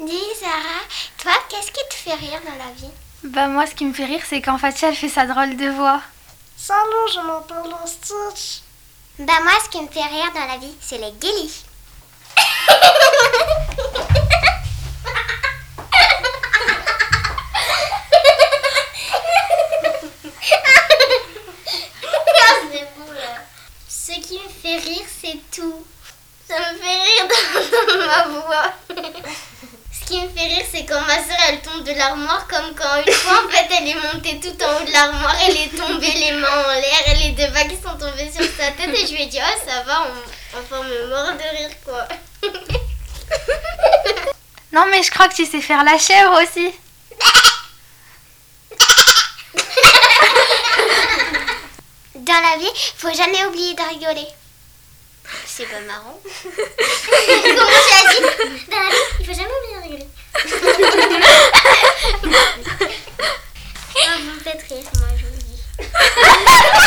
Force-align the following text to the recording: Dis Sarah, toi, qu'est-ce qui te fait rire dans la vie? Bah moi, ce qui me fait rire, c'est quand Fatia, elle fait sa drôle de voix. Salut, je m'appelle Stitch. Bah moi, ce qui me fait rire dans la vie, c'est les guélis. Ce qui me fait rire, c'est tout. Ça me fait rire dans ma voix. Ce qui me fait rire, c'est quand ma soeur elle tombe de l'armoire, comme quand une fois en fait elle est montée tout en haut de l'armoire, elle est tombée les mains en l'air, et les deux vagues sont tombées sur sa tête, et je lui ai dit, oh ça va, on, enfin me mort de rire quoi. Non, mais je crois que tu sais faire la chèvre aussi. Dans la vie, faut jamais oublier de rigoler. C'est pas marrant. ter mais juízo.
Dis 0.00 0.34
Sarah, 0.40 0.82
toi, 1.18 1.32
qu'est-ce 1.48 1.70
qui 1.70 1.88
te 1.88 1.94
fait 1.94 2.14
rire 2.14 2.40
dans 2.44 2.58
la 2.64 2.72
vie? 2.72 2.90
Bah 3.22 3.46
moi, 3.46 3.64
ce 3.64 3.76
qui 3.76 3.84
me 3.84 3.94
fait 3.94 4.06
rire, 4.06 4.22
c'est 4.28 4.42
quand 4.42 4.58
Fatia, 4.58 4.88
elle 4.88 4.96
fait 4.96 5.08
sa 5.08 5.24
drôle 5.24 5.56
de 5.56 5.68
voix. 5.68 6.00
Salut, 6.56 7.12
je 7.14 7.20
m'appelle 7.20 7.72
Stitch. 7.86 8.62
Bah 9.20 9.40
moi, 9.44 9.52
ce 9.64 9.68
qui 9.70 9.80
me 9.80 9.86
fait 9.86 10.00
rire 10.00 10.32
dans 10.34 10.46
la 10.46 10.58
vie, 10.58 10.74
c'est 10.80 10.98
les 10.98 11.12
guélis. 11.12 11.64
Ce 23.88 24.20
qui 24.20 24.38
me 24.40 24.48
fait 24.48 24.76
rire, 24.78 25.06
c'est 25.22 25.38
tout. 25.52 25.86
Ça 26.48 26.58
me 26.58 26.78
fait 26.78 27.02
rire 27.02 27.28
dans 27.88 28.06
ma 28.06 28.40
voix. 28.40 28.72
Ce 29.92 30.04
qui 30.06 30.20
me 30.20 30.28
fait 30.28 30.46
rire, 30.46 30.66
c'est 30.70 30.84
quand 30.84 31.00
ma 31.14 31.22
soeur 31.22 31.36
elle 31.48 31.60
tombe 31.60 31.84
de 31.84 31.92
l'armoire, 31.92 32.46
comme 32.48 32.74
quand 32.74 33.02
une 33.06 33.12
fois 33.12 33.44
en 33.44 33.48
fait 33.48 33.66
elle 33.70 33.88
est 33.88 33.94
montée 33.94 34.40
tout 34.40 34.64
en 34.64 34.76
haut 34.76 34.84
de 34.84 34.92
l'armoire, 34.92 35.36
elle 35.46 35.56
est 35.56 35.76
tombée 35.76 36.12
les 36.12 36.32
mains 36.32 36.64
en 36.66 36.72
l'air, 36.72 37.08
et 37.08 37.16
les 37.24 37.30
deux 37.30 37.52
vagues 37.52 37.76
sont 37.82 37.96
tombées 37.96 38.30
sur 38.32 38.44
sa 38.56 38.72
tête, 38.72 38.92
et 38.92 39.06
je 39.06 39.12
lui 39.12 39.22
ai 39.22 39.26
dit, 39.26 39.38
oh 39.40 39.58
ça 39.66 39.82
va, 39.82 40.08
on, 40.08 40.58
enfin 40.58 40.82
me 40.82 41.08
mort 41.08 41.32
de 41.32 41.56
rire 41.56 41.70
quoi. 41.84 42.08
Non, 44.72 44.86
mais 44.90 45.04
je 45.04 45.10
crois 45.12 45.28
que 45.28 45.34
tu 45.36 45.46
sais 45.46 45.60
faire 45.60 45.84
la 45.84 45.96
chèvre 45.98 46.42
aussi. 46.42 46.72
Dans 52.16 52.40
la 52.40 52.56
vie, 52.58 52.72
faut 52.96 53.14
jamais 53.14 53.44
oublier 53.44 53.74
de 53.74 53.82
rigoler. 53.82 54.26
C'est 55.46 55.66
pas 55.66 55.80
marrant. 55.82 56.20
ter 64.82 65.00
mais 65.00 65.20
juízo. 65.20 66.83